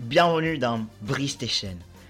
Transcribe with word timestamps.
Bienvenue 0.00 0.56
dans 0.56 0.86
Brise 1.02 1.36
tes 1.36 1.50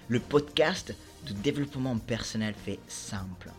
le 0.07 0.21
podcast 0.21 0.95
de 1.27 1.33
développement 1.33 1.97
personnel 1.97 2.53
fait 2.65 2.79
simple. 2.87 3.49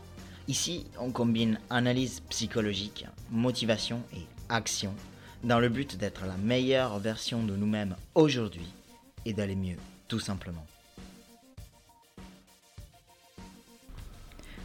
Ici, 0.49 0.87
on 0.99 1.11
combine 1.11 1.61
analyse 1.69 2.21
psychologique, 2.31 3.05
motivation 3.31 4.01
et 4.17 4.23
action 4.49 4.95
dans 5.45 5.61
le 5.61 5.69
but 5.69 5.99
d'être 5.99 6.23
la 6.27 6.39
meilleure 6.39 6.99
version 6.99 7.43
de 7.45 7.55
nous-mêmes 7.55 7.95
aujourd'hui 8.15 8.67
et 9.27 9.35
d'aller 9.35 9.55
mieux, 9.55 9.77
tout 10.09 10.19
simplement. 10.19 10.65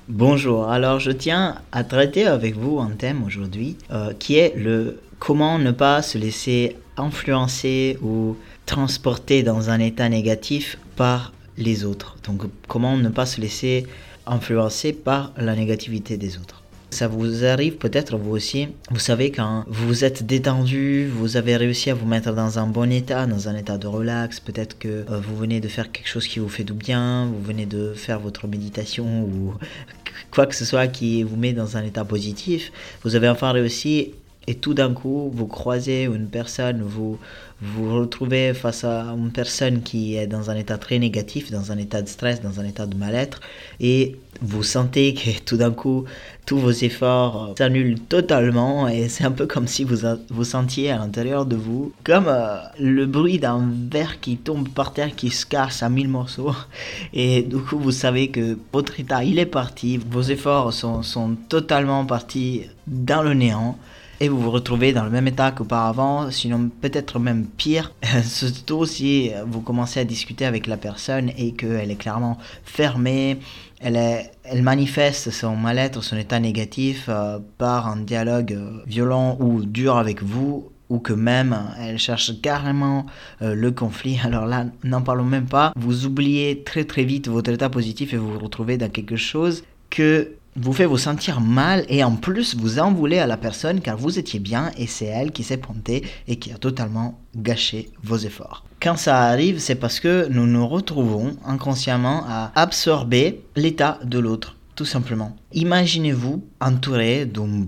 Bonjour, 0.07 0.69
alors 0.69 1.01
je 1.01 1.11
tiens 1.11 1.61
à 1.73 1.83
traiter 1.83 2.25
avec 2.25 2.55
vous 2.55 2.79
un 2.79 2.91
thème 2.91 3.21
aujourd'hui 3.21 3.75
euh, 3.91 4.13
qui 4.13 4.37
est 4.37 4.55
le 4.55 5.01
comment 5.19 5.59
ne 5.59 5.71
pas 5.71 6.01
se 6.01 6.17
laisser 6.17 6.77
influencer 6.95 7.97
ou 8.01 8.37
transporter 8.67 9.41
dans 9.41 9.71
un 9.71 9.79
état 9.79 10.07
négatif 10.07 10.77
par 10.95 11.33
les 11.57 11.83
autres. 11.85 12.17
Donc 12.23 12.43
comment 12.67 12.95
ne 12.95 13.09
pas 13.09 13.25
se 13.25 13.41
laisser 13.41 13.87
influencer 14.27 14.93
par 14.93 15.31
la 15.37 15.55
négativité 15.55 16.17
des 16.17 16.37
autres? 16.37 16.61
Ça 16.89 17.07
vous 17.07 17.43
arrive 17.43 17.77
peut-être 17.77 18.17
vous 18.17 18.31
aussi? 18.31 18.69
Vous 18.91 18.99
savez 18.99 19.31
quand 19.31 19.65
vous 19.67 20.05
êtes 20.05 20.25
détendu, 20.25 21.07
vous 21.07 21.35
avez 21.35 21.57
réussi 21.57 21.89
à 21.89 21.93
vous 21.93 22.05
mettre 22.05 22.33
dans 22.33 22.59
un 22.59 22.67
bon 22.67 22.91
état, 22.91 23.25
dans 23.25 23.49
un 23.49 23.55
état 23.55 23.77
de 23.77 23.87
relax. 23.87 24.39
Peut-être 24.39 24.77
que 24.77 25.05
euh, 25.09 25.19
vous 25.19 25.35
venez 25.35 25.59
de 25.59 25.67
faire 25.67 25.91
quelque 25.91 26.07
chose 26.07 26.27
qui 26.27 26.39
vous 26.39 26.47
fait 26.49 26.63
du 26.63 26.73
bien, 26.73 27.25
vous 27.25 27.41
venez 27.41 27.65
de 27.65 27.93
faire 27.93 28.19
votre 28.19 28.47
méditation 28.47 29.23
ou 29.23 29.53
quoi 30.31 30.45
que 30.45 30.55
ce 30.55 30.65
soit 30.65 30.87
qui 30.87 31.23
vous 31.23 31.35
met 31.35 31.53
dans 31.53 31.77
un 31.77 31.83
état 31.83 32.05
positif. 32.05 32.71
Vous 33.03 33.15
avez 33.15 33.27
enfin 33.27 33.51
réussi 33.51 34.13
et 34.47 34.55
tout 34.55 34.73
d'un 34.73 34.93
coup, 34.93 35.29
vous 35.33 35.45
croisez 35.45 36.03
une 36.03 36.27
personne, 36.27 36.81
vous 36.81 37.19
vous 37.61 37.93
retrouvez 37.93 38.53
face 38.53 38.83
à 38.83 39.13
une 39.17 39.31
personne 39.31 39.81
qui 39.81 40.15
est 40.15 40.27
dans 40.27 40.49
un 40.49 40.55
état 40.55 40.77
très 40.77 40.99
négatif, 40.99 41.51
dans 41.51 41.71
un 41.71 41.77
état 41.77 42.01
de 42.01 42.07
stress, 42.07 42.41
dans 42.41 42.59
un 42.61 42.65
état 42.65 42.85
de 42.85 42.95
mal-être, 42.95 43.41
et 43.81 44.15
vous 44.41 44.63
sentez 44.63 45.13
que 45.15 45.41
tout 45.43 45.57
d'un 45.57 45.71
coup, 45.71 46.05
tous 46.45 46.59
vos 46.59 46.71
efforts 46.71 47.55
s'annulent 47.57 47.99
totalement, 47.99 48.87
et 48.87 49.09
c'est 49.09 49.25
un 49.25 49.31
peu 49.31 49.47
comme 49.47 49.67
si 49.67 49.83
vous 49.83 50.07
vous 50.29 50.43
sentiez 50.45 50.91
à 50.91 50.97
l'intérieur 50.97 51.45
de 51.45 51.57
vous 51.57 51.91
comme 52.05 52.27
euh, 52.27 52.57
le 52.79 53.05
bruit 53.05 53.39
d'un 53.39 53.67
verre 53.91 54.21
qui 54.21 54.37
tombe 54.37 54.69
par 54.69 54.93
terre, 54.93 55.13
qui 55.15 55.29
se 55.29 55.45
casse 55.45 55.83
à 55.83 55.89
mille 55.89 56.09
morceaux, 56.09 56.55
et 57.13 57.41
du 57.41 57.57
coup, 57.57 57.79
vous 57.79 57.91
savez 57.91 58.29
que 58.29 58.57
votre 58.71 58.97
état, 58.97 59.25
il 59.25 59.39
est 59.39 59.45
parti, 59.45 59.97
vos 59.97 60.21
efforts 60.21 60.71
sont, 60.71 61.03
sont 61.03 61.35
totalement 61.49 62.05
partis 62.05 62.61
dans 62.87 63.23
le 63.23 63.33
néant 63.33 63.77
et 64.19 64.29
vous 64.29 64.39
vous 64.39 64.51
retrouvez 64.51 64.93
dans 64.93 65.03
le 65.03 65.09
même 65.09 65.27
état 65.27 65.51
qu'auparavant, 65.51 66.31
sinon 66.31 66.69
peut-être 66.81 67.19
même 67.19 67.45
pire, 67.45 67.91
surtout 68.23 68.85
si 68.85 69.31
vous 69.45 69.61
commencez 69.61 69.99
à 69.99 70.03
discuter 70.03 70.45
avec 70.45 70.67
la 70.67 70.77
personne 70.77 71.31
et 71.37 71.53
qu'elle 71.53 71.91
est 71.91 71.95
clairement 71.95 72.37
fermée, 72.63 73.37
elle, 73.79 73.95
est, 73.95 74.31
elle 74.43 74.63
manifeste 74.63 75.29
son 75.31 75.55
mal-être, 75.55 76.03
son 76.03 76.17
état 76.17 76.39
négatif 76.39 77.05
euh, 77.09 77.39
par 77.57 77.87
un 77.87 77.97
dialogue 77.97 78.53
euh, 78.53 78.81
violent 78.87 79.37
ou 79.39 79.65
dur 79.65 79.97
avec 79.97 80.23
vous 80.23 80.71
ou 80.89 80.99
que 80.99 81.13
même 81.13 81.55
elle 81.79 81.99
cherche 81.99 82.41
carrément 82.41 83.05
euh, 83.41 83.53
le 83.53 83.71
conflit. 83.71 84.19
Alors 84.23 84.45
là, 84.45 84.65
n'en 84.83 85.01
parlons 85.01 85.25
même 85.25 85.47
pas. 85.47 85.73
Vous 85.75 86.05
oubliez 86.05 86.63
très 86.63 86.85
très 86.85 87.03
vite 87.03 87.27
votre 87.27 87.51
état 87.51 87.69
positif 87.69 88.13
et 88.13 88.17
vous 88.17 88.33
vous 88.33 88.39
retrouvez 88.39 88.77
dans 88.77 88.89
quelque 88.89 89.15
chose 89.15 89.63
que 89.89 90.31
vous 90.57 90.73
fait 90.73 90.85
vous 90.85 90.97
sentir 90.97 91.39
mal 91.39 91.85
et 91.87 92.03
en 92.03 92.15
plus 92.15 92.55
vous 92.55 92.79
en 92.79 92.91
voulez 92.91 93.19
à 93.19 93.27
la 93.27 93.37
personne 93.37 93.81
car 93.81 93.97
vous 93.97 94.19
étiez 94.19 94.39
bien 94.39 94.71
et 94.77 94.87
c'est 94.87 95.05
elle 95.05 95.31
qui 95.31 95.43
s'est 95.43 95.57
pointée 95.57 96.03
et 96.27 96.37
qui 96.37 96.51
a 96.51 96.57
totalement 96.57 97.19
gâché 97.35 97.91
vos 98.03 98.17
efforts. 98.17 98.65
Quand 98.81 98.97
ça 98.97 99.23
arrive, 99.23 99.59
c'est 99.59 99.75
parce 99.75 99.99
que 99.99 100.27
nous 100.29 100.47
nous 100.47 100.67
retrouvons 100.67 101.37
inconsciemment 101.45 102.23
à 102.27 102.51
absorber 102.55 103.41
l'état 103.55 103.99
de 104.03 104.19
l'autre 104.19 104.57
tout 104.77 104.85
simplement. 104.85 105.35
Imaginez-vous 105.53 106.47
entouré 106.61 107.25
d'une 107.25 107.65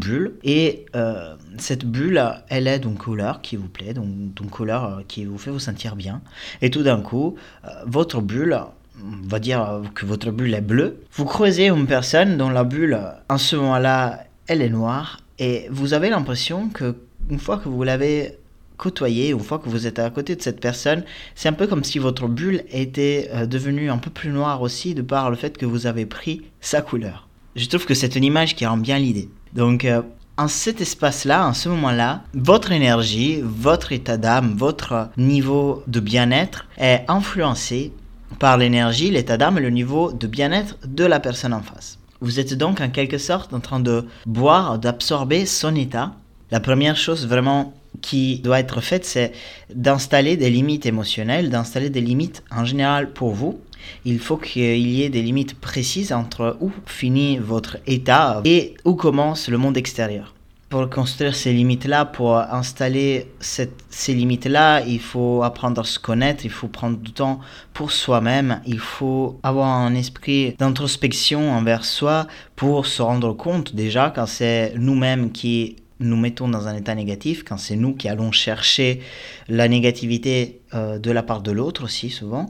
bulle 0.00 0.34
et 0.42 0.86
euh, 0.96 1.36
cette 1.56 1.84
bulle, 1.86 2.20
elle 2.48 2.66
est 2.66 2.80
d'une 2.80 2.96
couleur 2.96 3.40
qui 3.42 3.54
vous 3.54 3.68
plaît, 3.68 3.94
d'une 3.94 4.50
couleur 4.50 4.84
euh, 4.84 5.02
qui 5.06 5.24
vous 5.24 5.38
fait 5.38 5.52
vous 5.52 5.60
sentir 5.60 5.94
bien. 5.94 6.20
Et 6.60 6.70
tout 6.70 6.82
d'un 6.82 7.00
coup, 7.00 7.36
euh, 7.64 7.68
votre 7.86 8.20
bulle 8.20 8.58
on 9.04 9.28
va 9.28 9.38
dire 9.38 9.82
que 9.94 10.06
votre 10.06 10.30
bulle 10.30 10.54
est 10.54 10.60
bleue, 10.60 11.00
vous 11.12 11.24
croisez 11.24 11.68
une 11.68 11.86
personne 11.86 12.36
dont 12.36 12.50
la 12.50 12.64
bulle, 12.64 12.98
en 13.28 13.38
ce 13.38 13.56
moment-là, 13.56 14.24
elle 14.46 14.62
est 14.62 14.68
noire, 14.68 15.20
et 15.38 15.66
vous 15.70 15.94
avez 15.94 16.10
l'impression 16.10 16.68
que 16.68 16.96
une 17.30 17.38
fois 17.38 17.58
que 17.58 17.68
vous 17.68 17.82
l'avez 17.82 18.38
côtoyé, 18.76 19.30
une 19.30 19.40
fois 19.40 19.58
que 19.58 19.68
vous 19.68 19.86
êtes 19.86 19.98
à 19.98 20.08
côté 20.08 20.36
de 20.36 20.42
cette 20.42 20.60
personne, 20.60 21.04
c'est 21.34 21.48
un 21.48 21.52
peu 21.52 21.66
comme 21.66 21.84
si 21.84 21.98
votre 21.98 22.28
bulle 22.28 22.62
était 22.70 23.28
euh, 23.34 23.44
devenue 23.44 23.90
un 23.90 23.98
peu 23.98 24.10
plus 24.10 24.30
noire 24.30 24.62
aussi 24.62 24.94
de 24.94 25.02
par 25.02 25.30
le 25.30 25.36
fait 25.36 25.58
que 25.58 25.66
vous 25.66 25.86
avez 25.86 26.06
pris 26.06 26.42
sa 26.60 26.80
couleur. 26.80 27.28
Je 27.56 27.66
trouve 27.66 27.86
que 27.86 27.94
c'est 27.94 28.16
une 28.16 28.24
image 28.24 28.54
qui 28.54 28.64
rend 28.64 28.76
bien 28.76 28.98
l'idée. 28.98 29.28
Donc, 29.52 29.84
euh, 29.84 30.02
en 30.36 30.46
cet 30.46 30.80
espace-là, 30.80 31.48
en 31.48 31.52
ce 31.52 31.68
moment-là, 31.68 32.22
votre 32.32 32.70
énergie, 32.70 33.40
votre 33.42 33.90
état 33.90 34.16
d'âme, 34.16 34.54
votre 34.56 35.10
niveau 35.16 35.82
de 35.88 35.98
bien-être 35.98 36.66
est 36.78 37.02
influencé 37.08 37.92
par 38.38 38.56
l'énergie, 38.56 39.10
l'état 39.10 39.36
d'âme 39.36 39.58
et 39.58 39.62
le 39.62 39.70
niveau 39.70 40.12
de 40.12 40.26
bien-être 40.26 40.76
de 40.86 41.04
la 41.04 41.20
personne 41.20 41.52
en 41.52 41.62
face. 41.62 41.98
Vous 42.20 42.40
êtes 42.40 42.54
donc 42.54 42.80
en 42.80 42.88
quelque 42.90 43.18
sorte 43.18 43.52
en 43.52 43.60
train 43.60 43.80
de 43.80 44.04
boire, 44.26 44.78
d'absorber 44.78 45.46
son 45.46 45.74
état. 45.76 46.12
La 46.50 46.60
première 46.60 46.96
chose 46.96 47.26
vraiment 47.26 47.74
qui 48.00 48.40
doit 48.40 48.60
être 48.60 48.80
faite, 48.80 49.04
c'est 49.04 49.32
d'installer 49.74 50.36
des 50.36 50.50
limites 50.50 50.86
émotionnelles, 50.86 51.50
d'installer 51.50 51.90
des 51.90 52.00
limites 52.00 52.42
en 52.50 52.64
général 52.64 53.12
pour 53.12 53.32
vous. 53.32 53.60
Il 54.04 54.18
faut 54.18 54.36
qu'il 54.36 54.88
y 54.88 55.02
ait 55.02 55.08
des 55.08 55.22
limites 55.22 55.58
précises 55.58 56.12
entre 56.12 56.56
où 56.60 56.70
finit 56.86 57.38
votre 57.38 57.78
état 57.86 58.40
et 58.44 58.74
où 58.84 58.94
commence 58.94 59.48
le 59.48 59.58
monde 59.58 59.76
extérieur 59.76 60.34
pour 60.68 60.90
construire 60.90 61.34
ces 61.34 61.52
limites-là, 61.52 62.04
pour 62.04 62.36
installer 62.36 63.28
ces 63.40 64.14
limites-là, 64.14 64.82
il 64.86 65.00
faut 65.00 65.42
apprendre 65.42 65.80
à 65.80 65.84
se 65.84 65.98
connaître, 65.98 66.44
il 66.44 66.50
faut 66.50 66.68
prendre 66.68 66.98
du 66.98 67.12
temps 67.12 67.40
pour 67.72 67.90
soi-même, 67.90 68.60
il 68.66 68.78
faut 68.78 69.38
avoir 69.42 69.68
un 69.68 69.94
esprit 69.94 70.54
d'introspection 70.58 71.52
envers 71.52 71.84
soi 71.84 72.26
pour 72.54 72.86
se 72.86 73.00
rendre 73.00 73.32
compte 73.32 73.74
déjà 73.74 74.12
quand 74.14 74.26
c'est 74.26 74.74
nous-mêmes 74.76 75.32
qui 75.32 75.76
nous 76.00 76.16
mettons 76.16 76.48
dans 76.48 76.68
un 76.68 76.76
état 76.76 76.94
négatif, 76.94 77.44
quand 77.44 77.56
c'est 77.56 77.74
nous 77.74 77.94
qui 77.94 78.08
allons 78.08 78.30
chercher 78.30 79.00
la 79.48 79.68
négativité 79.68 80.60
euh, 80.74 80.98
de 80.98 81.10
la 81.10 81.22
part 81.22 81.42
de 81.42 81.50
l'autre 81.50 81.84
aussi 81.84 82.10
souvent, 82.10 82.46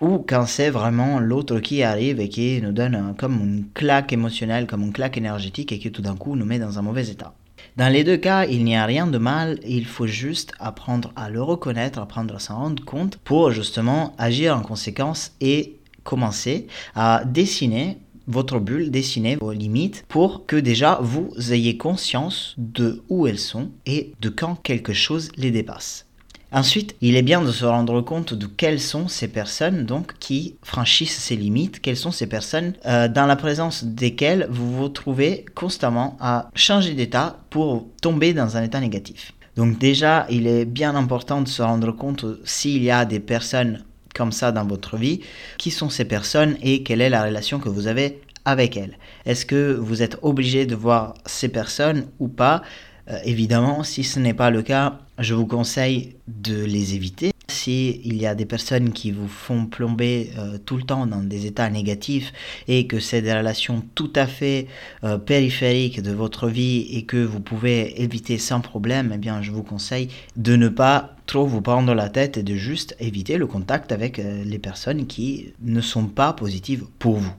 ou 0.00 0.18
quand 0.18 0.44
c'est 0.46 0.70
vraiment 0.70 1.18
l'autre 1.18 1.58
qui 1.60 1.82
arrive 1.82 2.20
et 2.20 2.28
qui 2.28 2.60
nous 2.60 2.72
donne 2.72 3.14
comme 3.18 3.40
une 3.40 3.64
claque 3.72 4.12
émotionnelle, 4.12 4.66
comme 4.66 4.82
une 4.82 4.92
claque 4.92 5.16
énergétique 5.16 5.72
et 5.72 5.78
qui 5.78 5.90
tout 5.90 6.02
d'un 6.02 6.16
coup 6.16 6.36
nous 6.36 6.44
met 6.44 6.58
dans 6.58 6.78
un 6.78 6.82
mauvais 6.82 7.08
état. 7.08 7.34
Dans 7.76 7.92
les 7.92 8.04
deux 8.04 8.16
cas, 8.16 8.46
il 8.46 8.64
n'y 8.64 8.74
a 8.74 8.86
rien 8.86 9.06
de 9.06 9.18
mal, 9.18 9.60
il 9.66 9.84
faut 9.84 10.06
juste 10.06 10.52
apprendre 10.58 11.12
à 11.14 11.28
le 11.28 11.42
reconnaître, 11.42 11.98
apprendre 11.98 12.34
à 12.34 12.38
s'en 12.38 12.56
rendre 12.56 12.82
compte 12.82 13.18
pour 13.18 13.50
justement 13.50 14.14
agir 14.16 14.56
en 14.56 14.62
conséquence 14.62 15.32
et 15.42 15.76
commencer 16.02 16.68
à 16.94 17.22
dessiner 17.26 17.98
votre 18.28 18.60
bulle, 18.60 18.90
dessiner 18.90 19.36
vos 19.36 19.52
limites 19.52 20.06
pour 20.08 20.46
que 20.46 20.56
déjà 20.56 20.98
vous 21.02 21.30
ayez 21.52 21.76
conscience 21.76 22.54
de 22.56 23.02
où 23.10 23.26
elles 23.26 23.38
sont 23.38 23.70
et 23.84 24.14
de 24.22 24.30
quand 24.30 24.54
quelque 24.54 24.94
chose 24.94 25.30
les 25.36 25.50
dépasse. 25.50 26.05
Ensuite, 26.52 26.94
il 27.00 27.16
est 27.16 27.22
bien 27.22 27.42
de 27.42 27.50
se 27.50 27.64
rendre 27.64 28.00
compte 28.00 28.32
de 28.32 28.46
quelles 28.46 28.80
sont 28.80 29.08
ces 29.08 29.28
personnes 29.28 29.84
donc 29.84 30.16
qui 30.20 30.56
franchissent 30.62 31.18
ces 31.18 31.36
limites, 31.36 31.80
quelles 31.80 31.96
sont 31.96 32.12
ces 32.12 32.28
personnes 32.28 32.74
euh, 32.86 33.08
dans 33.08 33.26
la 33.26 33.36
présence 33.36 33.84
desquelles 33.84 34.46
vous 34.48 34.76
vous 34.76 34.88
trouvez 34.88 35.44
constamment 35.54 36.16
à 36.20 36.50
changer 36.54 36.94
d'état 36.94 37.40
pour 37.50 37.88
tomber 38.00 38.32
dans 38.32 38.56
un 38.56 38.62
état 38.62 38.80
négatif. 38.80 39.32
Donc 39.56 39.78
déjà, 39.78 40.26
il 40.30 40.46
est 40.46 40.64
bien 40.64 40.94
important 40.94 41.40
de 41.40 41.48
se 41.48 41.62
rendre 41.62 41.90
compte 41.90 42.24
s'il 42.44 42.82
y 42.82 42.90
a 42.90 43.04
des 43.04 43.20
personnes 43.20 43.82
comme 44.14 44.32
ça 44.32 44.50
dans 44.50 44.64
votre 44.64 44.96
vie, 44.96 45.20
qui 45.58 45.70
sont 45.70 45.90
ces 45.90 46.06
personnes 46.06 46.56
et 46.62 46.82
quelle 46.82 47.02
est 47.02 47.10
la 47.10 47.24
relation 47.24 47.58
que 47.58 47.68
vous 47.68 47.86
avez 47.86 48.20
avec 48.46 48.76
elles. 48.76 48.96
Est-ce 49.26 49.44
que 49.44 49.74
vous 49.74 50.02
êtes 50.02 50.18
obligé 50.22 50.64
de 50.64 50.74
voir 50.74 51.14
ces 51.26 51.48
personnes 51.48 52.06
ou 52.18 52.28
pas? 52.28 52.62
Euh, 53.08 53.18
évidemment, 53.24 53.84
si 53.84 54.04
ce 54.04 54.18
n'est 54.18 54.34
pas 54.34 54.50
le 54.50 54.62
cas, 54.62 54.98
je 55.18 55.34
vous 55.34 55.46
conseille 55.46 56.16
de 56.28 56.64
les 56.64 56.94
éviter. 56.94 57.32
Si 57.48 58.00
il 58.04 58.16
y 58.20 58.26
a 58.26 58.34
des 58.34 58.44
personnes 58.44 58.92
qui 58.92 59.12
vous 59.12 59.28
font 59.28 59.66
plomber 59.66 60.30
euh, 60.36 60.58
tout 60.58 60.76
le 60.76 60.82
temps 60.82 61.06
dans 61.06 61.22
des 61.22 61.46
états 61.46 61.70
négatifs 61.70 62.32
et 62.66 62.86
que 62.86 62.98
c'est 62.98 63.22
des 63.22 63.32
relations 63.32 63.84
tout 63.94 64.12
à 64.16 64.26
fait 64.26 64.66
euh, 65.04 65.16
périphériques 65.16 66.02
de 66.02 66.12
votre 66.12 66.48
vie 66.48 66.88
et 66.90 67.04
que 67.04 67.16
vous 67.16 67.40
pouvez 67.40 68.02
éviter 68.02 68.38
sans 68.38 68.60
problème, 68.60 69.12
eh 69.14 69.18
bien 69.18 69.42
je 69.42 69.52
vous 69.52 69.62
conseille 69.62 70.08
de 70.36 70.56
ne 70.56 70.68
pas 70.68 71.14
trop 71.26 71.46
vous 71.46 71.60
prendre 71.60 71.94
la 71.94 72.08
tête 72.08 72.36
et 72.36 72.42
de 72.42 72.54
juste 72.56 72.96
éviter 72.98 73.36
le 73.36 73.46
contact 73.46 73.92
avec 73.92 74.18
les 74.18 74.58
personnes 74.58 75.06
qui 75.06 75.52
ne 75.62 75.80
sont 75.80 76.06
pas 76.06 76.32
positives 76.32 76.84
pour 76.98 77.16
vous. 77.16 77.32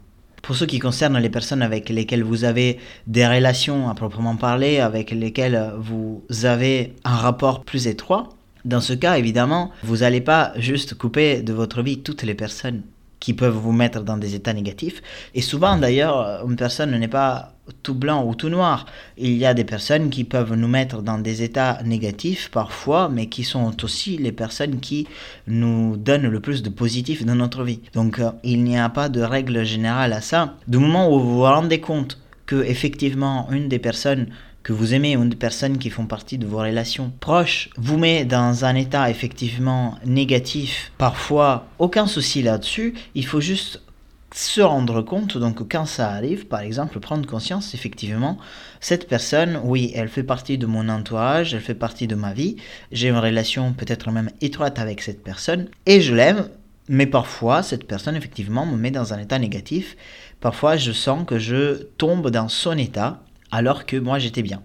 Pour 0.47 0.55
ce 0.55 0.63
qui 0.63 0.79
concerne 0.79 1.17
les 1.17 1.29
personnes 1.29 1.61
avec 1.61 1.89
lesquelles 1.89 2.23
vous 2.23 2.45
avez 2.45 2.79
des 3.05 3.27
relations 3.27 3.89
à 3.89 3.95
proprement 3.95 4.37
parler, 4.37 4.79
avec 4.79 5.11
lesquelles 5.11 5.73
vous 5.77 6.23
avez 6.43 6.93
un 7.03 7.17
rapport 7.17 7.65
plus 7.65 7.85
étroit, 7.87 8.29
Dans 8.63 8.79
ce 8.79 8.93
cas, 8.93 9.17
évidemment, 9.17 9.71
vous 9.83 9.97
n'allez 9.97 10.21
pas 10.21 10.53
juste 10.55 10.93
couper 10.93 11.41
de 11.41 11.51
votre 11.51 11.81
vie 11.81 11.99
toutes 11.99 12.23
les 12.23 12.33
personnes 12.33 12.81
qui 13.19 13.33
peuvent 13.33 13.55
vous 13.55 13.71
mettre 13.71 14.01
dans 14.01 14.17
des 14.17 14.35
états 14.35 14.53
négatifs. 14.53 15.01
Et 15.33 15.41
souvent, 15.41 15.77
d'ailleurs, 15.77 16.45
une 16.47 16.55
personne 16.55 16.97
n'est 16.97 17.07
pas 17.07 17.53
tout 17.83 17.95
blanc 17.95 18.25
ou 18.25 18.35
tout 18.35 18.49
noir. 18.49 18.85
Il 19.17 19.33
y 19.33 19.45
a 19.45 19.53
des 19.53 19.63
personnes 19.63 20.09
qui 20.09 20.23
peuvent 20.23 20.53
nous 20.53 20.67
mettre 20.67 21.01
dans 21.01 21.17
des 21.17 21.43
états 21.43 21.79
négatifs 21.83 22.49
parfois, 22.51 23.09
mais 23.09 23.27
qui 23.27 23.43
sont 23.43 23.83
aussi 23.83 24.17
les 24.17 24.31
personnes 24.31 24.79
qui 24.79 25.07
nous 25.47 25.97
donnent 25.97 26.27
le 26.27 26.39
plus 26.39 26.63
de 26.63 26.69
positif 26.69 27.25
dans 27.25 27.35
notre 27.35 27.63
vie. 27.63 27.81
Donc, 27.93 28.19
euh, 28.19 28.31
il 28.43 28.63
n'y 28.63 28.77
a 28.77 28.89
pas 28.89 29.09
de 29.09 29.21
règle 29.21 29.63
générale 29.63 30.13
à 30.13 30.21
ça. 30.21 30.55
Du 30.67 30.77
moment 30.77 31.13
où 31.13 31.19
vous 31.19 31.35
vous 31.37 31.43
rendez 31.43 31.79
compte 31.79 32.19
que 32.45 32.63
effectivement 32.63 33.49
une 33.51 33.67
des 33.67 33.79
personnes 33.79 34.27
que 34.67 34.73
vous 34.73 34.93
aimez 34.93 35.15
ou 35.15 35.23
des 35.23 35.37
personnes 35.37 35.77
qui 35.77 35.89
font 35.89 36.07
partie 36.07 36.37
de 36.37 36.45
vos 36.45 36.57
relations 36.57 37.13
proches 37.21 37.69
vous 37.77 37.97
met 37.97 38.25
dans 38.25 38.65
un 38.65 38.75
état 38.75 39.09
effectivement 39.09 39.97
négatif, 40.05 40.91
parfois 40.97 41.67
aucun 41.79 42.05
souci 42.05 42.41
là-dessus, 42.41 42.93
il 43.15 43.25
faut 43.25 43.39
juste 43.39 43.81
se 44.35 44.59
rendre 44.59 45.01
compte, 45.01 45.37
donc 45.37 45.71
quand 45.71 45.85
ça 45.85 46.09
arrive, 46.09 46.47
par 46.47 46.59
exemple, 46.59 46.99
prendre 46.99 47.25
conscience, 47.25 47.73
effectivement, 47.75 48.37
cette 48.81 49.07
personne, 49.07 49.57
oui, 49.63 49.93
elle 49.95 50.09
fait 50.09 50.21
partie 50.21 50.57
de 50.57 50.65
mon 50.65 50.89
entourage, 50.89 51.53
elle 51.53 51.61
fait 51.61 51.73
partie 51.73 52.07
de 52.07 52.15
ma 52.15 52.33
vie, 52.33 52.57
j'ai 52.91 53.07
une 53.07 53.15
relation 53.15 53.71
peut-être 53.71 54.11
même 54.11 54.31
étroite 54.41 54.79
avec 54.79 54.99
cette 54.99 55.23
personne, 55.23 55.69
et 55.85 56.01
je 56.01 56.13
l'aime, 56.13 56.49
mais 56.89 57.05
parfois, 57.05 57.63
cette 57.63 57.87
personne, 57.87 58.17
effectivement, 58.17 58.65
me 58.65 58.75
met 58.75 58.91
dans 58.91 59.13
un 59.13 59.19
état 59.19 59.39
négatif, 59.39 59.95
parfois 60.41 60.75
je 60.75 60.91
sens 60.91 61.25
que 61.25 61.39
je 61.39 61.83
tombe 61.97 62.29
dans 62.29 62.49
son 62.49 62.77
état, 62.77 63.21
alors 63.51 63.85
que 63.85 63.97
moi 63.97 64.19
j'étais 64.19 64.43
bien. 64.43 64.61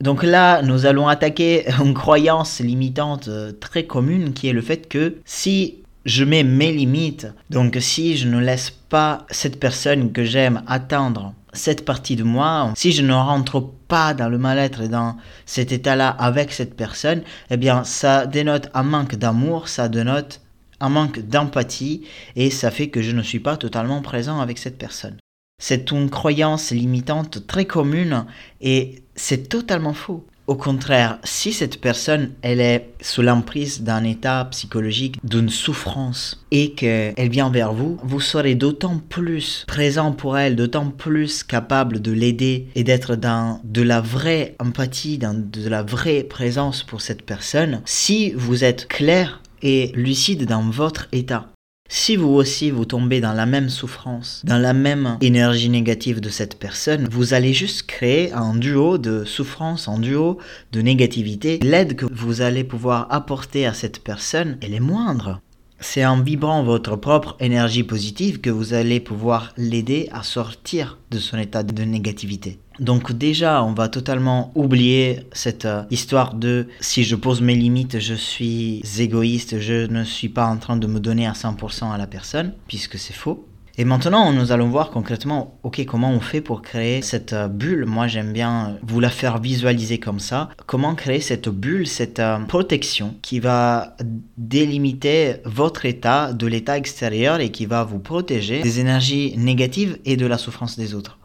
Donc 0.00 0.22
là, 0.22 0.60
nous 0.62 0.84
allons 0.86 1.08
attaquer 1.08 1.64
une 1.84 1.94
croyance 1.94 2.60
limitante 2.60 3.28
euh, 3.28 3.52
très 3.52 3.84
commune 3.84 4.34
qui 4.34 4.48
est 4.48 4.52
le 4.52 4.60
fait 4.60 4.88
que 4.88 5.16
si 5.24 5.78
je 6.04 6.24
mets 6.24 6.44
mes 6.44 6.72
limites, 6.72 7.26
donc 7.50 7.76
si 7.80 8.16
je 8.16 8.28
ne 8.28 8.38
laisse 8.38 8.70
pas 8.70 9.26
cette 9.30 9.58
personne 9.58 10.12
que 10.12 10.24
j'aime 10.24 10.62
atteindre 10.66 11.34
cette 11.52 11.84
partie 11.84 12.16
de 12.16 12.22
moi, 12.22 12.72
si 12.76 12.92
je 12.92 13.02
ne 13.02 13.14
rentre 13.14 13.60
pas 13.88 14.14
dans 14.14 14.28
le 14.28 14.38
mal-être 14.38 14.82
et 14.82 14.88
dans 14.88 15.16
cet 15.46 15.72
état-là 15.72 16.08
avec 16.08 16.52
cette 16.52 16.76
personne, 16.76 17.22
eh 17.50 17.56
bien 17.56 17.82
ça 17.82 18.26
dénote 18.26 18.68
un 18.74 18.82
manque 18.82 19.16
d'amour, 19.16 19.68
ça 19.68 19.88
dénote 19.88 20.42
un 20.80 20.90
manque 20.90 21.20
d'empathie 21.20 22.06
et 22.36 22.50
ça 22.50 22.70
fait 22.70 22.88
que 22.88 23.02
je 23.02 23.12
ne 23.12 23.22
suis 23.22 23.40
pas 23.40 23.56
totalement 23.56 24.02
présent 24.02 24.40
avec 24.40 24.58
cette 24.58 24.78
personne. 24.78 25.16
C'est 25.58 25.90
une 25.90 26.10
croyance 26.10 26.70
limitante 26.70 27.46
très 27.46 27.64
commune 27.64 28.26
et 28.60 29.02
c'est 29.14 29.48
totalement 29.48 29.94
faux. 29.94 30.24
Au 30.46 30.54
contraire, 30.54 31.18
si 31.24 31.52
cette 31.52 31.80
personne, 31.80 32.30
elle 32.42 32.60
est 32.60 32.90
sous 33.00 33.22
l'emprise 33.22 33.82
d'un 33.82 34.04
état 34.04 34.44
psychologique, 34.52 35.16
d'une 35.24 35.48
souffrance, 35.48 36.46
et 36.52 36.70
qu'elle 36.70 37.30
vient 37.30 37.50
vers 37.50 37.72
vous, 37.72 37.98
vous 38.04 38.20
serez 38.20 38.54
d'autant 38.54 38.98
plus 39.08 39.64
présent 39.66 40.12
pour 40.12 40.38
elle, 40.38 40.54
d'autant 40.54 40.90
plus 40.90 41.42
capable 41.42 42.00
de 42.00 42.12
l'aider 42.12 42.68
et 42.76 42.84
d'être 42.84 43.16
dans 43.16 43.60
de 43.64 43.82
la 43.82 44.00
vraie 44.00 44.54
empathie, 44.60 45.18
dans 45.18 45.34
de 45.34 45.68
la 45.68 45.82
vraie 45.82 46.22
présence 46.22 46.84
pour 46.84 47.00
cette 47.00 47.22
personne, 47.22 47.82
si 47.84 48.30
vous 48.34 48.62
êtes 48.62 48.86
clair 48.86 49.42
et 49.62 49.90
lucide 49.96 50.46
dans 50.46 50.70
votre 50.70 51.08
état. 51.10 51.48
Si 51.88 52.16
vous 52.16 52.28
aussi 52.28 52.70
vous 52.70 52.84
tombez 52.84 53.20
dans 53.20 53.32
la 53.32 53.46
même 53.46 53.68
souffrance, 53.68 54.42
dans 54.44 54.58
la 54.58 54.72
même 54.72 55.18
énergie 55.20 55.68
négative 55.68 56.20
de 56.20 56.28
cette 56.28 56.58
personne, 56.58 57.08
vous 57.10 57.34
allez 57.34 57.52
juste 57.52 57.84
créer 57.86 58.32
un 58.32 58.54
duo 58.54 58.98
de 58.98 59.24
souffrance, 59.24 59.88
un 59.88 59.98
duo 59.98 60.38
de 60.72 60.80
négativité. 60.80 61.58
L'aide 61.62 61.96
que 61.96 62.06
vous 62.10 62.40
allez 62.40 62.64
pouvoir 62.64 63.06
apporter 63.10 63.66
à 63.66 63.74
cette 63.74 64.02
personne, 64.02 64.58
elle 64.62 64.74
est 64.74 64.80
moindre. 64.80 65.40
C'est 65.80 66.04
en 66.04 66.22
vibrant 66.22 66.62
votre 66.62 66.96
propre 66.96 67.36
énergie 67.38 67.84
positive 67.84 68.40
que 68.40 68.50
vous 68.50 68.72
allez 68.72 69.00
pouvoir 69.00 69.52
l'aider 69.56 70.08
à 70.12 70.22
sortir 70.22 70.98
de 71.10 71.18
son 71.18 71.38
état 71.38 71.62
de 71.62 71.82
négativité. 71.84 72.58
Donc 72.80 73.12
déjà, 73.12 73.62
on 73.62 73.72
va 73.72 73.88
totalement 73.88 74.52
oublier 74.54 75.20
cette 75.32 75.64
euh, 75.64 75.82
histoire 75.90 76.34
de 76.34 76.68
si 76.80 77.04
je 77.04 77.16
pose 77.16 77.40
mes 77.40 77.54
limites, 77.54 78.00
je 78.00 78.14
suis 78.14 78.82
égoïste, 78.98 79.60
je 79.60 79.86
ne 79.86 80.04
suis 80.04 80.28
pas 80.28 80.46
en 80.46 80.58
train 80.58 80.76
de 80.76 80.86
me 80.86 81.00
donner 81.00 81.26
à 81.26 81.32
100% 81.32 81.90
à 81.90 81.96
la 81.96 82.06
personne, 82.06 82.52
puisque 82.68 82.98
c'est 82.98 83.14
faux. 83.14 83.46
Et 83.78 83.84
maintenant, 83.84 84.32
nous 84.32 84.52
allons 84.52 84.68
voir 84.68 84.90
concrètement, 84.90 85.58
ok, 85.62 85.84
comment 85.84 86.10
on 86.10 86.20
fait 86.20 86.40
pour 86.40 86.62
créer 86.62 87.02
cette 87.02 87.34
euh, 87.34 87.46
bulle. 87.46 87.84
Moi, 87.84 88.06
j'aime 88.06 88.32
bien 88.32 88.78
vous 88.82 89.00
la 89.00 89.10
faire 89.10 89.38
visualiser 89.38 89.98
comme 89.98 90.18
ça. 90.18 90.48
Comment 90.64 90.94
créer 90.94 91.20
cette 91.20 91.50
bulle, 91.50 91.86
cette 91.86 92.18
euh, 92.18 92.38
protection 92.38 93.14
qui 93.20 93.38
va 93.38 93.94
délimiter 94.38 95.36
votre 95.44 95.84
état 95.84 96.32
de 96.32 96.46
l'état 96.46 96.78
extérieur 96.78 97.40
et 97.40 97.50
qui 97.50 97.66
va 97.66 97.84
vous 97.84 97.98
protéger 97.98 98.62
des 98.62 98.80
énergies 98.80 99.34
négatives 99.36 99.98
et 100.06 100.16
de 100.16 100.24
la 100.24 100.38
souffrance 100.38 100.78
des 100.78 100.94
autres. 100.94 101.18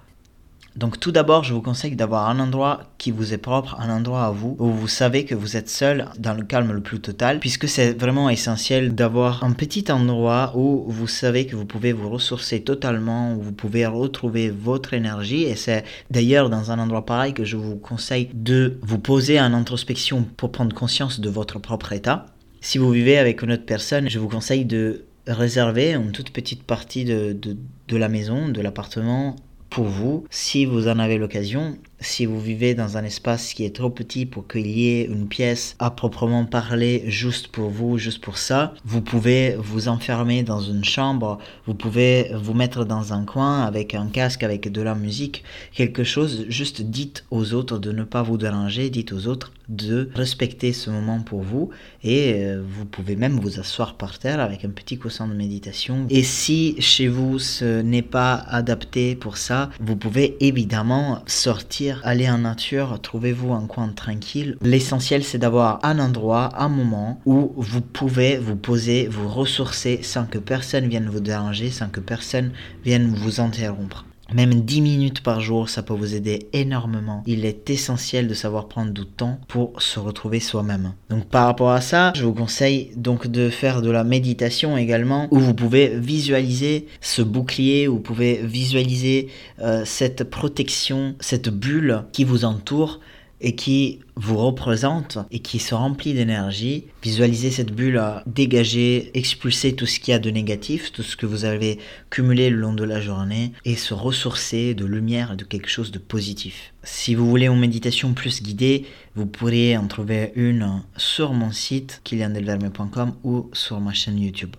Donc 0.75 0.99
tout 0.99 1.11
d'abord, 1.11 1.43
je 1.43 1.53
vous 1.53 1.61
conseille 1.61 1.95
d'avoir 1.95 2.29
un 2.29 2.39
endroit 2.39 2.83
qui 2.97 3.11
vous 3.11 3.33
est 3.33 3.37
propre, 3.37 3.77
un 3.79 3.89
endroit 3.89 4.25
à 4.25 4.31
vous, 4.31 4.55
où 4.57 4.67
vous 4.67 4.87
savez 4.87 5.25
que 5.25 5.35
vous 5.35 5.57
êtes 5.57 5.69
seul 5.69 6.05
dans 6.17 6.33
le 6.33 6.43
calme 6.43 6.71
le 6.71 6.81
plus 6.81 7.01
total, 7.01 7.39
puisque 7.39 7.67
c'est 7.67 7.91
vraiment 7.91 8.29
essentiel 8.29 8.95
d'avoir 8.95 9.43
un 9.43 9.51
petit 9.51 9.91
endroit 9.91 10.53
où 10.55 10.85
vous 10.87 11.07
savez 11.07 11.45
que 11.45 11.57
vous 11.57 11.65
pouvez 11.65 11.91
vous 11.91 12.09
ressourcer 12.09 12.61
totalement, 12.61 13.33
où 13.33 13.41
vous 13.41 13.51
pouvez 13.51 13.85
retrouver 13.85 14.49
votre 14.49 14.93
énergie. 14.93 15.43
Et 15.43 15.55
c'est 15.55 15.83
d'ailleurs 16.09 16.49
dans 16.49 16.71
un 16.71 16.79
endroit 16.79 17.05
pareil 17.05 17.33
que 17.33 17.43
je 17.43 17.57
vous 17.57 17.75
conseille 17.75 18.29
de 18.33 18.79
vous 18.81 18.99
poser 18.99 19.41
en 19.41 19.53
introspection 19.53 20.25
pour 20.37 20.53
prendre 20.53 20.73
conscience 20.73 21.19
de 21.19 21.29
votre 21.29 21.59
propre 21.59 21.91
état. 21.91 22.27
Si 22.61 22.77
vous 22.77 22.91
vivez 22.91 23.17
avec 23.17 23.41
une 23.41 23.51
autre 23.51 23.65
personne, 23.65 24.09
je 24.09 24.19
vous 24.19 24.29
conseille 24.29 24.65
de 24.65 25.03
réserver 25.27 25.93
une 25.93 26.11
toute 26.11 26.31
petite 26.31 26.63
partie 26.63 27.05
de, 27.05 27.33
de, 27.33 27.97
la 27.97 28.07
maison, 28.07 28.49
de 28.49 28.61
l'appartement 28.61 29.35
pour 29.71 29.85
vous, 29.85 30.25
si 30.29 30.65
vous 30.65 30.87
en 30.87 30.99
avez 30.99 31.17
l'occasion, 31.17 31.77
si 32.01 32.25
vous 32.25 32.39
vivez 32.39 32.75
dans 32.75 32.97
un 32.97 33.03
espace 33.03 33.53
qui 33.53 33.63
est 33.63 33.75
trop 33.75 33.89
petit 33.89 34.25
pour 34.25 34.47
qu'il 34.47 34.67
y 34.67 34.89
ait 34.89 35.05
une 35.05 35.27
pièce 35.27 35.75
à 35.79 35.91
proprement 35.91 36.45
parler 36.45 37.03
juste 37.05 37.47
pour 37.47 37.69
vous, 37.69 37.97
juste 37.97 38.21
pour 38.21 38.37
ça, 38.37 38.73
vous 38.83 39.01
pouvez 39.01 39.55
vous 39.57 39.87
enfermer 39.87 40.43
dans 40.43 40.59
une 40.59 40.83
chambre, 40.83 41.37
vous 41.65 41.75
pouvez 41.75 42.31
vous 42.33 42.53
mettre 42.53 42.85
dans 42.85 43.13
un 43.13 43.23
coin 43.23 43.61
avec 43.61 43.93
un 43.93 44.07
casque, 44.07 44.43
avec 44.43 44.71
de 44.71 44.81
la 44.81 44.95
musique, 44.95 45.43
quelque 45.73 46.03
chose, 46.03 46.45
juste 46.49 46.81
dites 46.81 47.23
aux 47.31 47.53
autres 47.53 47.77
de 47.77 47.91
ne 47.91 48.03
pas 48.03 48.23
vous 48.23 48.37
déranger, 48.37 48.89
dites 48.89 49.13
aux 49.13 49.27
autres 49.27 49.51
de 49.71 50.09
respecter 50.15 50.73
ce 50.73 50.89
moment 50.89 51.21
pour 51.21 51.41
vous 51.41 51.69
et 52.03 52.33
euh, 52.35 52.61
vous 52.67 52.85
pouvez 52.85 53.15
même 53.15 53.39
vous 53.39 53.59
asseoir 53.59 53.95
par 53.95 54.19
terre 54.19 54.41
avec 54.41 54.65
un 54.65 54.69
petit 54.69 54.97
coussin 54.97 55.27
de 55.27 55.33
méditation. 55.33 56.05
Et 56.09 56.23
si 56.23 56.75
chez 56.79 57.07
vous 57.07 57.39
ce 57.39 57.81
n'est 57.81 58.01
pas 58.01 58.33
adapté 58.33 59.15
pour 59.15 59.37
ça, 59.37 59.69
vous 59.79 59.95
pouvez 59.95 60.35
évidemment 60.45 61.23
sortir, 61.25 61.90
aller 62.03 62.29
en 62.29 62.39
nature, 62.39 62.99
trouvez-vous 63.01 63.53
un 63.53 63.65
coin 63.65 63.89
tranquille. 63.89 64.57
L'essentiel 64.61 65.23
c'est 65.23 65.37
d'avoir 65.37 65.79
un 65.83 65.99
endroit, 65.99 66.49
un 66.57 66.69
moment 66.69 67.21
où 67.25 67.53
vous 67.57 67.81
pouvez 67.81 68.37
vous 68.37 68.55
poser, 68.55 69.07
vous 69.07 69.27
ressourcer 69.27 69.99
sans 70.03 70.25
que 70.25 70.37
personne 70.37 70.87
vienne 70.87 71.09
vous 71.09 71.19
déranger, 71.19 71.69
sans 71.69 71.89
que 71.89 71.99
personne 71.99 72.51
vienne 72.83 73.13
vous 73.15 73.39
interrompre. 73.39 74.05
Même 74.33 74.61
10 74.61 74.81
minutes 74.81 75.21
par 75.21 75.41
jour, 75.41 75.69
ça 75.69 75.83
peut 75.83 75.93
vous 75.93 76.15
aider 76.15 76.47
énormément. 76.53 77.23
Il 77.25 77.45
est 77.45 77.69
essentiel 77.69 78.27
de 78.27 78.33
savoir 78.33 78.67
prendre 78.67 78.91
du 78.91 79.05
temps 79.05 79.39
pour 79.47 79.81
se 79.81 79.99
retrouver 79.99 80.39
soi-même. 80.39 80.93
Donc 81.09 81.25
par 81.25 81.45
rapport 81.45 81.71
à 81.71 81.81
ça, 81.81 82.13
je 82.15 82.23
vous 82.23 82.33
conseille 82.33 82.91
donc 82.95 83.27
de 83.27 83.49
faire 83.49 83.81
de 83.81 83.91
la 83.91 84.03
méditation 84.03 84.77
également, 84.77 85.27
où 85.31 85.39
vous 85.39 85.53
pouvez 85.53 85.99
visualiser 85.99 86.87
ce 87.01 87.21
bouclier, 87.21 87.87
où 87.87 87.95
vous 87.95 87.99
pouvez 87.99 88.41
visualiser 88.43 89.27
euh, 89.59 89.83
cette 89.85 90.23
protection, 90.23 91.15
cette 91.19 91.49
bulle 91.49 92.03
qui 92.13 92.23
vous 92.23 92.45
entoure 92.45 92.99
et 93.41 93.55
qui 93.55 93.99
vous 94.15 94.37
représente 94.37 95.17
et 95.31 95.39
qui 95.39 95.59
se 95.59 95.73
remplit 95.73 96.13
d'énergie. 96.13 96.85
Visualisez 97.03 97.51
cette 97.51 97.73
bulle 97.73 97.97
à 97.97 98.23
dégager, 98.27 99.11
expulser 99.13 99.73
tout 99.73 99.85
ce 99.85 99.99
qu'il 99.99 100.11
y 100.11 100.15
a 100.15 100.19
de 100.19 100.29
négatif, 100.29 100.91
tout 100.91 101.03
ce 101.03 101.17
que 101.17 101.25
vous 101.25 101.45
avez 101.45 101.79
cumulé 102.09 102.49
le 102.49 102.57
long 102.57 102.73
de 102.73 102.83
la 102.83 103.01
journée 103.01 103.51
et 103.65 103.75
se 103.75 103.93
ressourcer 103.93 104.75
de 104.75 104.85
lumière 104.85 105.33
et 105.33 105.35
de 105.35 105.43
quelque 105.43 105.69
chose 105.69 105.91
de 105.91 105.99
positif. 105.99 106.73
Si 106.83 107.15
vous 107.15 107.27
voulez 107.27 107.47
une 107.47 107.59
méditation 107.59 108.13
plus 108.13 108.41
guidée, 108.41 108.85
vous 109.15 109.25
pourriez 109.25 109.77
en 109.77 109.87
trouver 109.87 110.31
une 110.35 110.83
sur 110.97 111.33
mon 111.33 111.51
site 111.51 112.01
kiliandelverme.com 112.03 113.13
ou 113.23 113.49
sur 113.53 113.79
ma 113.79 113.93
chaîne 113.93 114.19
YouTube. 114.19 114.55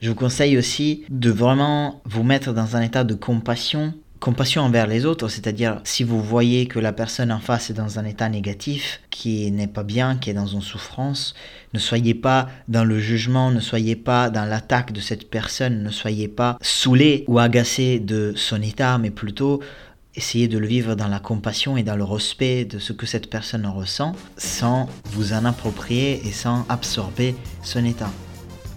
Je 0.00 0.10
vous 0.10 0.14
conseille 0.14 0.58
aussi 0.58 1.04
de 1.08 1.30
vraiment 1.30 2.02
vous 2.04 2.22
mettre 2.22 2.52
dans 2.52 2.76
un 2.76 2.82
état 2.82 3.02
de 3.02 3.14
compassion 3.14 3.94
compassion 4.20 4.62
envers 4.62 4.86
les 4.86 5.04
autres, 5.06 5.28
c'est-à-dire 5.28 5.80
si 5.84 6.04
vous 6.04 6.22
voyez 6.22 6.66
que 6.66 6.78
la 6.78 6.92
personne 6.92 7.30
en 7.32 7.40
face 7.40 7.70
est 7.70 7.74
dans 7.74 7.98
un 7.98 8.04
état 8.04 8.28
négatif, 8.28 9.00
qui 9.10 9.50
n'est 9.50 9.66
pas 9.66 9.82
bien, 9.82 10.16
qui 10.16 10.30
est 10.30 10.34
dans 10.34 10.46
une 10.46 10.62
souffrance, 10.62 11.34
ne 11.74 11.78
soyez 11.78 12.14
pas 12.14 12.48
dans 12.68 12.84
le 12.84 12.98
jugement, 12.98 13.50
ne 13.50 13.60
soyez 13.60 13.96
pas 13.96 14.30
dans 14.30 14.44
l'attaque 14.44 14.92
de 14.92 15.00
cette 15.00 15.30
personne, 15.30 15.82
ne 15.82 15.90
soyez 15.90 16.28
pas 16.28 16.58
saoulé 16.60 17.24
ou 17.28 17.38
agacé 17.38 17.98
de 17.98 18.32
son 18.36 18.62
état, 18.62 18.98
mais 18.98 19.10
plutôt 19.10 19.60
essayez 20.14 20.48
de 20.48 20.58
le 20.58 20.66
vivre 20.66 20.94
dans 20.94 21.08
la 21.08 21.18
compassion 21.18 21.76
et 21.76 21.82
dans 21.82 21.96
le 21.96 22.04
respect 22.04 22.64
de 22.64 22.78
ce 22.78 22.92
que 22.92 23.06
cette 23.06 23.28
personne 23.28 23.66
ressent, 23.66 24.14
sans 24.38 24.88
vous 25.04 25.32
en 25.32 25.44
approprier 25.44 26.26
et 26.26 26.32
sans 26.32 26.64
absorber 26.68 27.34
son 27.62 27.84
état. 27.84 28.10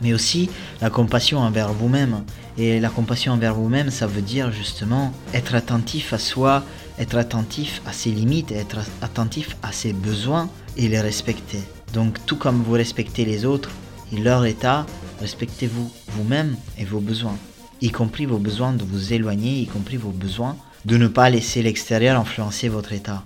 Mais 0.01 0.13
aussi 0.13 0.49
la 0.81 0.89
compassion 0.89 1.39
envers 1.39 1.73
vous-même. 1.73 2.23
Et 2.57 2.79
la 2.79 2.89
compassion 2.89 3.33
envers 3.33 3.53
vous-même, 3.53 3.89
ça 3.89 4.07
veut 4.07 4.21
dire 4.21 4.51
justement 4.51 5.13
être 5.33 5.55
attentif 5.55 6.13
à 6.13 6.17
soi, 6.17 6.63
être 6.97 7.17
attentif 7.17 7.81
à 7.85 7.93
ses 7.93 8.11
limites, 8.11 8.51
être 8.51 8.79
attentif 9.01 9.55
à 9.63 9.71
ses 9.71 9.93
besoins 9.93 10.49
et 10.77 10.87
les 10.87 10.99
respecter. 10.99 11.61
Donc 11.93 12.25
tout 12.25 12.35
comme 12.35 12.61
vous 12.61 12.73
respectez 12.73 13.25
les 13.25 13.45
autres 13.45 13.71
et 14.11 14.17
leur 14.17 14.45
état, 14.45 14.85
respectez-vous 15.19 15.91
vous-même 16.09 16.55
et 16.77 16.85
vos 16.85 16.99
besoins, 16.99 17.37
y 17.81 17.91
compris 17.91 18.25
vos 18.25 18.37
besoins 18.37 18.73
de 18.73 18.83
vous 18.83 19.13
éloigner, 19.13 19.61
y 19.61 19.67
compris 19.67 19.97
vos 19.97 20.11
besoins 20.11 20.57
de 20.85 20.97
ne 20.97 21.07
pas 21.07 21.29
laisser 21.29 21.61
l'extérieur 21.61 22.19
influencer 22.19 22.69
votre 22.69 22.93
état. 22.93 23.23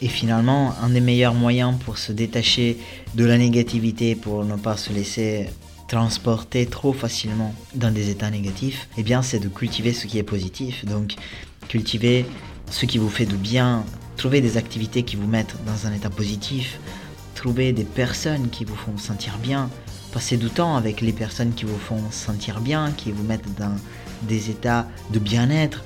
Et 0.00 0.08
finalement, 0.08 0.74
un 0.80 0.90
des 0.90 1.00
meilleurs 1.00 1.34
moyens 1.34 1.74
pour 1.84 1.98
se 1.98 2.12
détacher 2.12 2.78
de 3.14 3.24
la 3.24 3.36
négativité, 3.36 4.14
pour 4.14 4.44
ne 4.44 4.56
pas 4.56 4.76
se 4.76 4.92
laisser 4.92 5.48
transporter 5.88 6.66
trop 6.66 6.92
facilement 6.92 7.54
dans 7.74 7.90
des 7.90 8.10
états 8.10 8.30
négatifs, 8.30 8.88
eh 8.98 9.02
bien 9.02 9.22
c'est 9.22 9.40
de 9.40 9.48
cultiver 9.48 9.92
ce 9.92 10.06
qui 10.06 10.18
est 10.18 10.22
positif. 10.22 10.84
Donc 10.84 11.14
cultiver 11.68 12.26
ce 12.70 12.86
qui 12.86 12.98
vous 12.98 13.08
fait 13.08 13.26
du 13.26 13.36
bien, 13.36 13.84
trouver 14.16 14.40
des 14.40 14.56
activités 14.56 15.02
qui 15.02 15.16
vous 15.16 15.26
mettent 15.26 15.56
dans 15.66 15.86
un 15.86 15.92
état 15.94 16.10
positif, 16.10 16.78
trouver 17.34 17.72
des 17.72 17.84
personnes 17.84 18.50
qui 18.50 18.64
vous 18.64 18.76
font 18.76 18.98
sentir 18.98 19.38
bien, 19.38 19.70
passer 20.12 20.36
du 20.36 20.50
temps 20.50 20.76
avec 20.76 21.00
les 21.00 21.12
personnes 21.12 21.54
qui 21.54 21.64
vous 21.64 21.78
font 21.78 22.02
sentir 22.10 22.60
bien, 22.60 22.92
qui 22.96 23.10
vous 23.10 23.24
mettent 23.24 23.54
dans 23.58 23.74
des 24.22 24.50
états 24.50 24.86
de 25.10 25.18
bien-être, 25.18 25.82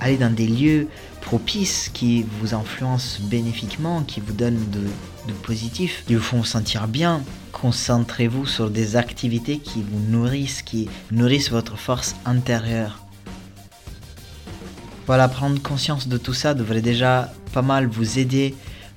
aller 0.00 0.18
dans 0.18 0.32
des 0.32 0.46
lieux 0.46 0.88
propices 1.20 1.90
qui 1.92 2.24
vous 2.40 2.54
influencent 2.54 3.20
bénéfiquement, 3.24 4.02
qui 4.02 4.20
vous 4.20 4.32
donnent 4.32 4.64
de, 4.70 4.82
positif, 5.42 6.04
qui 6.06 6.14
vous 6.14 6.22
font 6.22 6.42
sentir 6.42 6.88
bien. 6.88 7.22
Concentrez-vous 7.52 8.46
sur 8.46 8.70
des 8.70 8.96
activités 8.96 9.58
qui 9.58 9.82
vous 9.82 10.00
nourrissent, 10.10 10.62
qui 10.62 10.88
nourrissent 11.10 11.50
votre 11.50 11.76
force 11.76 12.16
intérieure. 12.24 12.98
Voilà, 15.06 15.28
prendre 15.28 15.60
conscience 15.62 16.08
de 16.08 16.18
tout 16.18 16.34
ça 16.34 16.54
devrait 16.54 16.82
déjà 16.82 17.32
pas 17.52 17.62
mal 17.62 17.86
vous 17.86 18.18
aider 18.18 18.54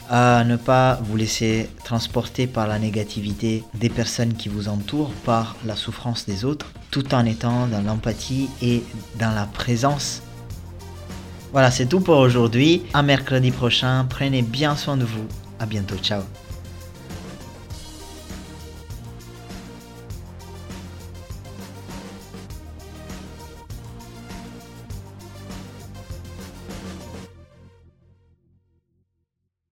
à 0.10 0.44
ne 0.44 0.58
pas 0.58 1.00
vous 1.04 1.16
laisser 1.16 1.70
transporter 1.86 2.48
par 2.48 2.68
la 2.68 2.80
négativité 2.80 3.64
des 3.74 3.90
personnes 3.90 4.34
qui 4.34 4.50
vous 4.50 4.68
entourent, 4.68 5.12
par 5.26 5.56
la 5.66 5.78
souffrance 5.78 6.26
des 6.26 6.44
autres, 6.44 6.74
tout 6.92 7.14
en 7.16 7.26
étant 7.26 7.68
dans 7.68 7.82
l'empathie 7.82 8.50
et 8.62 8.84
dans 9.20 9.34
la 9.34 9.46
présence 9.46 10.22
voilà, 11.52 11.72
c'est 11.72 11.86
tout 11.86 12.00
pour 12.00 12.18
aujourd'hui. 12.18 12.84
À 12.94 13.04
mercredi 13.04 13.52
prochain. 13.52 14.06
Prenez 14.10 14.42
bien 14.42 14.76
soin 14.76 14.98
de 14.98 15.06
vous. 15.06 15.28
À 15.60 15.66
bientôt. 15.66 15.98
Ciao. 15.98 16.22